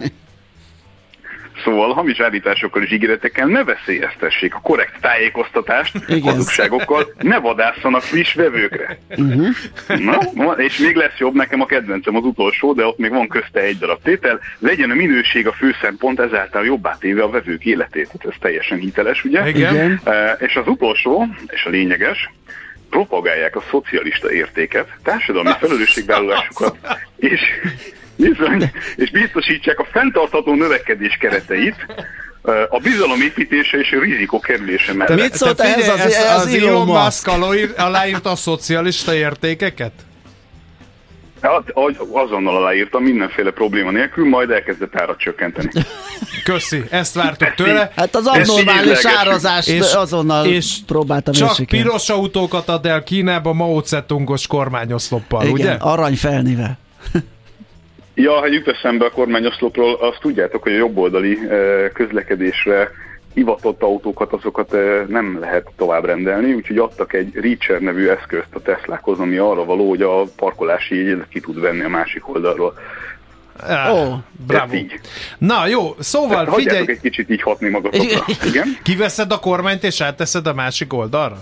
[1.65, 8.99] Szóval hamis állításokkal és ígéretekkel ne veszélyeztessék a korrekt tájékoztatást hazugságokkal, ne vadásszanak friss vevőkre.
[9.09, 9.49] Uh-huh.
[10.35, 13.61] Na, és még lesz jobb, nekem a kedvencem az utolsó, de ott még van közte
[13.61, 18.09] egy darab tétel, legyen a minőség a főszempont, ezáltal jobbá téve a vevők életét.
[18.13, 19.49] Hát ez teljesen hiteles, ugye?
[19.49, 20.01] Igen.
[20.05, 22.31] E, és az utolsó, és a lényeges,
[22.91, 26.77] propagálják a szocialista értéket, társadalmi felelősségvállalásukat,
[27.17, 27.41] és
[28.21, 31.87] Bizony, és biztosítsák a fenntartható növekedés kereteit,
[32.69, 35.21] a bizalomépítése és a rizikó kerülése mellett.
[35.21, 37.29] Mit szólt ehhez az, az, az, az Elon Musk
[37.77, 39.93] aláírta a szocialista értékeket?
[41.43, 41.63] Hát,
[42.13, 45.69] azonnal aláírtam, mindenféle probléma nélkül, majd elkezdett árat csökkenteni.
[46.45, 47.93] Köszi, ezt vártuk tőle.
[47.97, 51.83] Hát az abnormális árazást és, azonnal és próbáltam Csak érseken.
[51.83, 55.73] piros autókat ad el Kínába Mao Zedongos kormányoszloppal, Igen, ugye?
[55.73, 56.79] arany felnivel.
[58.15, 61.39] Ja, ha jut eszembe a kormányoszlopról, azt tudjátok, hogy a jobboldali
[61.93, 62.91] közlekedésre
[63.35, 64.77] hivatott autókat, azokat
[65.09, 69.89] nem lehet tovább rendelni, úgyhogy adtak egy Reacher nevű eszközt a Teslákhoz, ami arra való,
[69.89, 72.75] hogy a parkolási jegyet ki tud venni a másik oldalról.
[73.67, 74.15] Ah, oh,
[74.47, 74.75] bravo.
[74.75, 75.01] Így.
[75.39, 76.85] Na jó, szóval Tehát figyelj...
[76.87, 78.25] egy kicsit így hatni magatokra.
[78.45, 78.77] Igen?
[78.83, 81.39] Kiveszed a kormányt és átteszed a másik oldalra?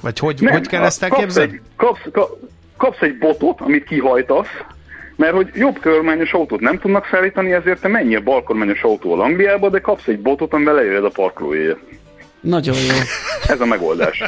[0.00, 1.60] Vagy hogy, nem, hogy kell ezt elképzelni?
[1.76, 2.36] Kapsz egy, kapsz,
[2.76, 4.48] kapsz egy botot, amit kihajtasz,
[5.16, 9.78] mert hogy jobb kormányos autót nem tudnak szállítani, ezért te menjél balkormányos autóval Angliába, de
[9.78, 11.78] kapsz egy botot, amivel lejöjjed a parkolójéért.
[12.40, 12.94] Nagyon jó.
[13.48, 14.22] Ez a megoldás.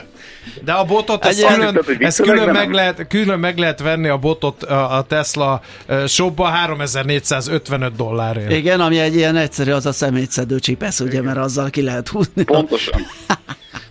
[0.65, 4.63] De a botot, ezt külön, ezt külön, meg lehet, külön meg lehet venni a botot
[4.63, 5.61] a Tesla
[6.07, 8.53] shopba 3455 dollárért.
[8.53, 12.45] Igen, ami egy ilyen egyszerű, az a szemétszedő csipesz, ugye, mert azzal ki lehet húzni.
[12.45, 13.01] Pontosan.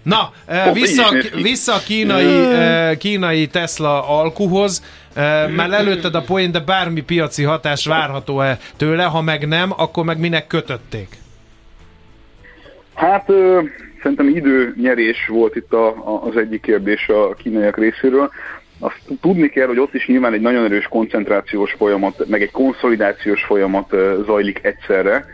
[0.03, 0.31] Na,
[0.73, 4.83] vissza, vissza a kínai, kínai Tesla alkuhoz.
[5.55, 10.19] Már előtted a poén, de bármi piaci hatás várható-e tőle, ha meg nem, akkor meg
[10.19, 11.07] minek kötötték?
[12.93, 13.61] Hát ö,
[14.01, 18.31] szerintem időnyerés volt itt a, a, az egyik kérdés a kínaiak részéről.
[18.79, 23.43] Azt tudni kell, hogy ott is nyilván egy nagyon erős koncentrációs folyamat, meg egy konszolidációs
[23.43, 23.95] folyamat
[24.25, 25.25] zajlik egyszerre,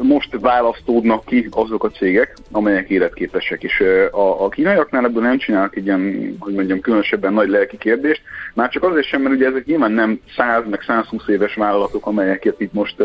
[0.00, 3.80] most választódnak ki azok a cégek, amelyek életképesek, és
[4.10, 8.22] a, a kínaiaknál ebből nem csinálnak egy ilyen, hogy mondjam, különösebben nagy lelki kérdést,
[8.54, 12.60] már csak azért sem, mert ugye ezek nyilván nem 100 meg 120 éves vállalatok, amelyeket
[12.60, 13.02] itt most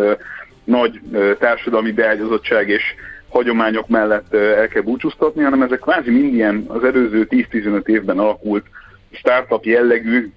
[0.63, 0.99] nagy
[1.39, 2.83] társadalmi beágyazottság és
[3.29, 8.65] hagyományok mellett el kell búcsúztatni, hanem ezek kvázi mind ilyen az előző 10-15 évben alakult
[9.11, 10.31] startup jellegű,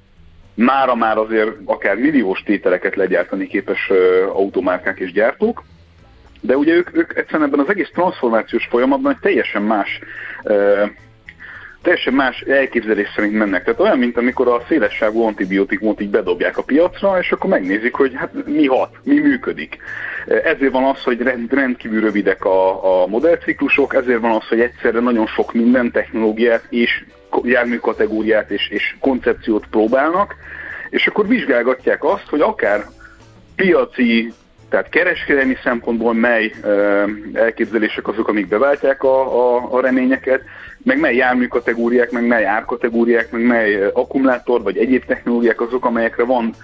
[0.54, 3.90] mára már azért akár milliós tételeket legyártani képes
[4.32, 5.62] automárkák és gyártók,
[6.42, 10.00] de ugye ők, ők egyszerűen ebben az egész transformációs folyamatban egy teljesen más
[11.82, 13.64] teljesen más elképzelés szerint mennek.
[13.64, 18.12] Tehát olyan, mint amikor a szélessávú antibiotikumot így bedobják a piacra, és akkor megnézik, hogy
[18.14, 19.78] hát mi hat, mi működik.
[20.26, 25.26] Ezért van az, hogy rendkívül rövidek a, a modellciklusok, ezért van az, hogy egyszerre nagyon
[25.26, 27.04] sok minden technológiát és
[27.42, 30.34] járműkategóriát és, és koncepciót próbálnak,
[30.90, 32.84] és akkor vizsgálgatják azt, hogy akár
[33.56, 34.32] piaci
[34.72, 36.52] tehát kereskedelmi szempontból mely
[37.32, 40.42] elképzelések azok, amik beváltják a, a, a reményeket,
[40.82, 46.24] meg mely jármű kategóriák, meg mely árkategóriák, meg mely akkumulátor vagy egyéb technológiák azok, amelyekre
[46.24, 46.54] van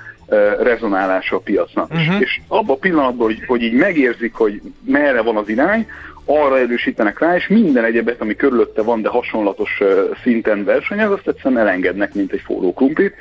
[0.63, 1.91] rezonálása a piacnak.
[1.91, 2.21] Uh-huh.
[2.21, 5.87] És, és abban a pillanatban, hogy, hogy így megérzik, hogy merre van az irány,
[6.25, 9.81] arra erősítenek rá, és minden egyebet, ami körülötte van, de hasonlatos
[10.23, 13.15] szinten versenyez, azt egyszerűen elengednek, mint egy forró krumplit.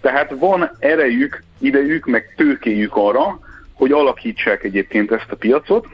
[0.00, 3.40] Tehát van erejük, idejük, meg tőkéjük arra,
[3.72, 5.86] hogy alakítsák egyébként ezt a piacot,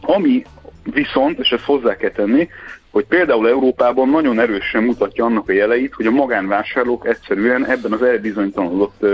[0.00, 0.44] ami
[0.82, 2.48] viszont, és ezt hozzá kell tenni,
[2.96, 8.02] hogy például Európában nagyon erősen mutatja annak a jeleit, hogy a magánvásárlók egyszerűen ebben az
[8.02, 9.06] elbizonytalanodott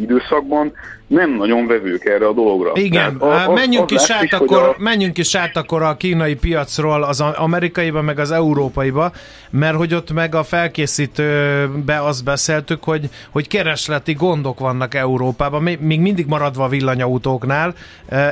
[0.00, 0.72] időszakban
[1.12, 2.70] nem nagyon vevők erre a dologra.
[2.74, 4.74] Igen, a, az, menjünk, az is át akkor, a...
[4.78, 9.12] menjünk is át akkor a kínai piacról az amerikaiba, meg az európaiba,
[9.50, 16.00] mert hogy ott meg a felkészítőbe azt beszéltük, hogy, hogy keresleti gondok vannak Európában, még
[16.00, 17.74] mindig maradva a villanyautóknál.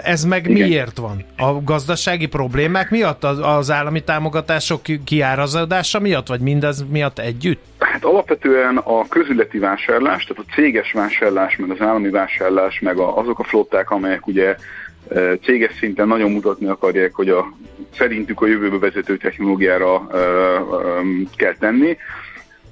[0.03, 0.69] Ez meg Igen.
[0.69, 1.25] miért van?
[1.37, 3.25] A gazdasági problémák miatt?
[3.25, 7.63] Az állami támogatások kiárazása miatt, vagy mindez miatt együtt?
[7.79, 13.19] Hát alapvetően a közületi vásárlás, tehát a céges vásárlás, meg az állami vásárlás, meg a,
[13.19, 14.57] azok a flották, amelyek ugye
[15.09, 17.53] e, céges szinten nagyon mutatni akarják, hogy a
[17.97, 21.03] szerintük a jövőbe vezető technológiára ö, e, ö, e,
[21.37, 21.97] kell tenni,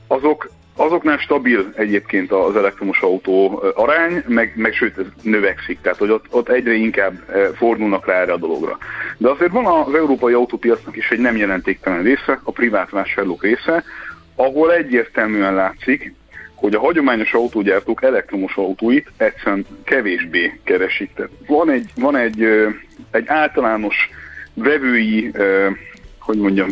[0.07, 0.50] azok
[0.81, 6.25] Azoknál stabil egyébként az elektromos autó arány, meg, meg sőt ez növekszik, tehát hogy ott,
[6.31, 7.14] ott egyre inkább
[7.57, 8.79] fordulnak rá erre a dologra.
[9.17, 13.85] De azért van az európai autópiacnak is egy nem jelentéktelen része, a privát vásárlók része,
[14.35, 16.14] ahol egyértelműen látszik,
[16.55, 21.11] hogy a hagyományos autógyártók elektromos autóit egyszerűen kevésbé keresik.
[21.14, 22.43] Tehát van egy, van egy,
[23.11, 24.11] egy általános
[24.55, 25.31] vevői,
[26.19, 26.69] hogy mondjam,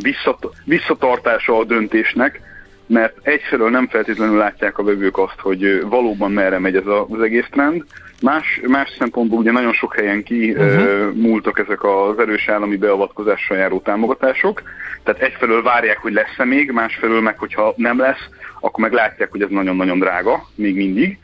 [0.64, 2.40] visszatartása a döntésnek,
[2.87, 7.46] mert egyfelől nem feltétlenül látják a vevők azt, hogy valóban merre megy ez az egész
[7.51, 7.85] trend,
[8.22, 11.14] Más, más szempontból ugye nagyon sok helyen ki uh-huh.
[11.14, 14.62] múltak ezek az erős állami beavatkozással járó támogatások,
[15.03, 18.29] tehát egyfelől várják, hogy lesz-e még, másfelől meg, hogyha nem lesz,
[18.61, 21.18] akkor meg látják, hogy ez nagyon-nagyon drága, még mindig.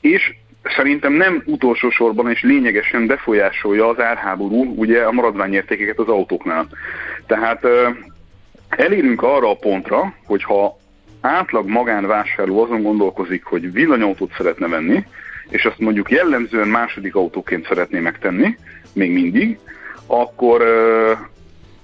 [0.00, 6.68] És szerintem nem utolsó sorban és lényegesen befolyásolja az árháború ugye a maradványértékeket az autóknál.
[7.26, 7.66] Tehát
[8.68, 10.78] elérünk arra a pontra, hogyha
[11.20, 15.04] átlag magánvásárló azon gondolkozik, hogy villanyautót szeretne venni,
[15.48, 18.56] és azt mondjuk jellemzően második autóként szeretné megtenni,
[18.92, 19.58] még mindig,
[20.06, 20.62] akkor,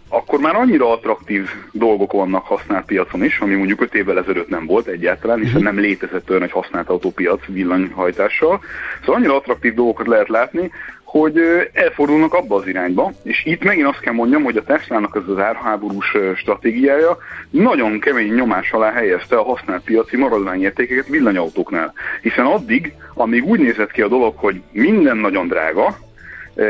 [0.09, 4.67] akkor már annyira attraktív dolgok vannak használt piacon is, ami mondjuk 5 évvel ezelőtt nem
[4.67, 8.61] volt egyáltalán, hiszen nem létezett olyan egy használt autópiac villanyhajtással.
[9.01, 10.71] Szóval annyira attraktív dolgokat lehet látni,
[11.07, 11.41] hogy
[11.73, 15.39] elfordulnak abba az irányba, és itt megint azt kell mondjam, hogy a Tesla-nak ez az
[15.39, 17.19] árháborús stratégiája
[17.51, 21.93] nagyon kemény nyomás alá helyezte a használt piaci maradványértékeket villanyautóknál.
[22.23, 25.97] Hiszen addig, amíg úgy nézett ki a dolog, hogy minden nagyon drága,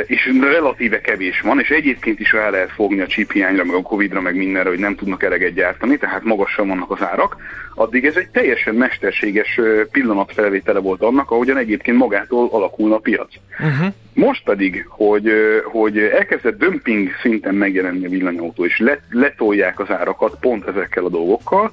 [0.07, 3.83] és relatíve kevés van, és egyébként is rá lehet fogni a chip hiányra, meg a
[3.83, 7.37] Covid-ra, meg mindenre, hogy nem tudnak eleget gyártani, tehát magasan vannak az árak,
[7.75, 13.35] addig ez egy teljesen mesterséges pillanatfelvétele volt annak, ahogyan egyébként magától alakulna a piac.
[13.59, 13.93] Uh-huh.
[14.15, 15.31] Most pedig, hogy,
[15.65, 21.71] hogy elkezdett dömping szinten megjelenni a villanyautó, és letolják az árakat pont ezekkel a dolgokkal,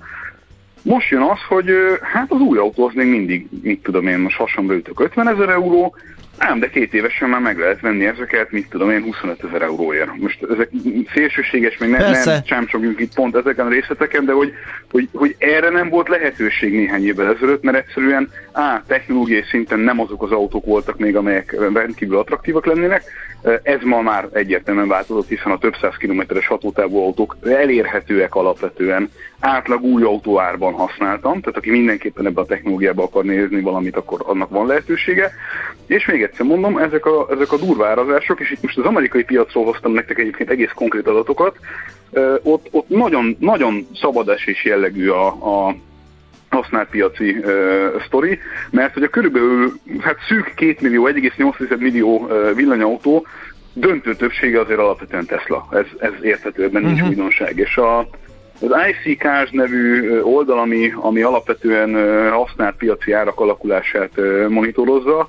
[0.82, 1.72] most jön az, hogy
[2.02, 5.96] hát az új autó az még mindig, mit tudom én, most hasonló 50 ezer euró,
[6.46, 10.18] Ám, de két évesen már meg lehet venni ezeket, mit tudom én, 25 ezer euróért.
[10.18, 10.70] Most ezek
[11.14, 14.54] szélsőséges, még nem, nem csámcsogjunk itt pont ezeken a részleteken, de hogy,
[14.92, 18.82] hogy, hogy erre nem volt lehetőség néhány évvel ezelőtt, mert egyszerűen A.
[18.88, 23.04] technológiai szinten nem azok az autók voltak még, amelyek rendkívül attraktívak lennének,
[23.64, 29.84] ez ma már egyértelműen változott, hiszen a több száz kilométeres hatótávú autók elérhetőek alapvetően átlag
[29.84, 34.68] új autóárban használtam, tehát aki mindenképpen ebbe a technológiába akar nézni valamit, akkor annak van
[34.68, 35.32] lehetősége.
[35.86, 39.24] És még egyszer mondom, ezek a, ezek a durva árazások, és itt most az amerikai
[39.24, 41.58] piacról hoztam nektek egyébként egész konkrét adatokat,
[42.44, 45.76] ott, ott nagyon, nagyon szabadesés jellegű a, a
[46.54, 47.48] használt piaci uh,
[48.06, 48.40] sztori,
[48.70, 53.26] mert hogy a körülbelül hát szűk 2 millió, 1,8 millió uh, villanyautó
[53.74, 55.68] döntő többsége azért alapvetően Tesla.
[55.72, 56.88] Ez, ez érthető, ebben uh-huh.
[56.88, 57.10] nincs mhm.
[57.10, 57.58] újdonság.
[57.58, 58.00] És a,
[58.60, 61.94] az IC Cars nevű oldal, ami, ami alapvetően
[62.32, 64.12] használt piaci árak alakulását
[64.50, 65.28] monitorozza,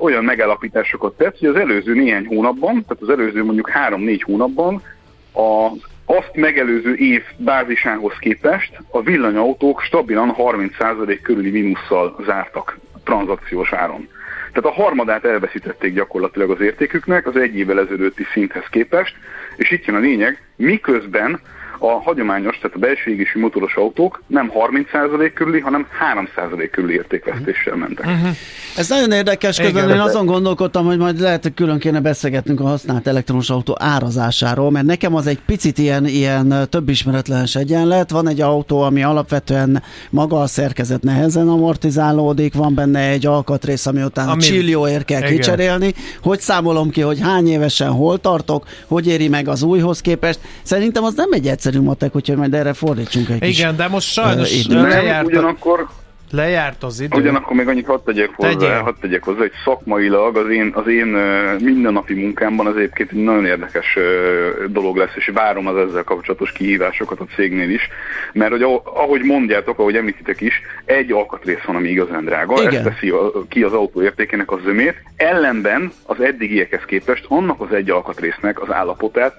[0.00, 4.82] olyan megállapításokat tett, hogy az előző néhány hónapban, tehát az előző mondjuk 3-4 hónapban
[5.32, 14.08] az azt megelőző év bázisához képest a villanyautók stabilan 30% körüli mínusszal zártak tranzakciós áron.
[14.52, 19.14] Tehát a harmadát elveszítették gyakorlatilag az értéküknek az egy évvel ezelőtti szinthez képest,
[19.56, 21.40] és itt jön a lényeg, miközben
[21.78, 24.52] a hagyományos, tehát a belső égésű motoros autók nem
[24.92, 25.86] 30% körüli, hanem
[26.36, 28.06] 3% körüli értékvesztéssel mentek.
[28.06, 28.28] Uh-huh.
[28.76, 32.64] Ez nagyon érdekes, közben én azon gondolkodtam, hogy majd lehet, hogy külön kéne beszélgetnünk a
[32.64, 38.10] használt elektromos autó árazásáról, mert nekem az egy picit ilyen, ilyen több ismeretlenes egyenlet.
[38.10, 44.02] Van egy autó, ami alapvetően maga a szerkezet nehezen amortizálódik, van benne egy alkatrész, ami
[44.02, 44.40] után ami...
[44.40, 45.34] csillióért kell Igen.
[45.34, 45.94] kicserélni.
[46.22, 50.38] Hogy számolom ki, hogy hány évesen hol tartok, hogy éri meg az újhoz képest.
[50.62, 54.08] Szerintem az nem egy egyszerű matek, hogyha majd erre fordítsunk egy Igen, kis de most
[54.08, 55.86] sajnos uh, lejárt, ugyanakkor
[56.30, 57.20] lejárt az idő.
[57.20, 61.06] Ugyanakkor még annyit hadd tegyek hozzá, hadd tegyek hozzá, hogy szakmailag az én, az én
[61.58, 63.98] mindennapi munkámban az egyébként egy nagyon érdekes
[64.68, 67.88] dolog lesz, és várom az ezzel kapcsolatos kihívásokat a cégnél is,
[68.32, 72.74] mert hogy ahogy mondjátok, ahogy említitek is, egy alkatrész van, ami igazán drága, Igen.
[72.74, 73.12] ez teszi
[73.48, 78.72] ki az autó értékének a zömét, ellenben az eddigiekhez képest annak az egy alkatrésznek az
[78.72, 79.34] állapotát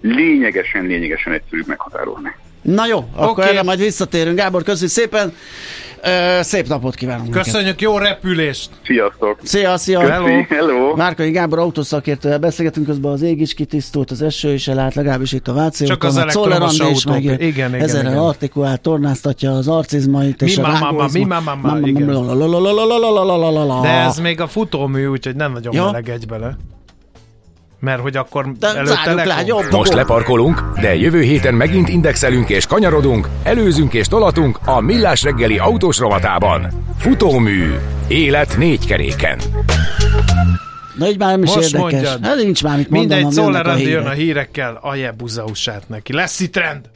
[0.00, 2.34] lényegesen, lényegesen egyszerűbb meghatározni.
[2.62, 3.28] Na jó, okay.
[3.28, 4.36] akkor erre majd visszatérünk.
[4.36, 5.34] Gábor, köszönjük szépen!
[6.04, 7.30] Uh, szép napot kívánunk!
[7.30, 7.80] Köszönjük, neked.
[7.80, 8.70] jó repülést!
[8.84, 9.38] Sziasztok!
[9.42, 10.00] Szia, szia!
[10.00, 10.42] Hello!
[10.48, 10.96] Hello.
[10.96, 15.48] Márkai Gábor autószakértővel beszélgetünk, közben az ég is kitisztult, az eső is elállt, legalábbis itt
[15.48, 17.12] a Váci Csak az elektromos autók.
[17.12, 18.18] Meg, igen, igen, ezzel igen.
[18.18, 20.40] artikulált, tornáztatja az arcizmait.
[20.40, 22.26] Mi mama, mi mama, igen.
[23.82, 26.56] De ez még a futómű, úgyhogy nem nagyon meleg egy bele.
[27.80, 32.66] Mert hogy akkor de előtte le, jobb, Most leparkolunk, de jövő héten megint indexelünk és
[32.66, 36.66] kanyarodunk, előzünk és tolatunk a Millás reggeli autós rovatában.
[36.98, 37.74] Futómű.
[38.08, 39.38] Élet négy keréken.
[40.96, 42.08] Na így már nem is Most érdekes.
[42.22, 43.24] Hát nincs már mit mondanom.
[43.24, 46.12] Mindegy, Szoller jön a hírekkel, a jebuzausát neki.
[46.12, 46.90] Lesz itt trend.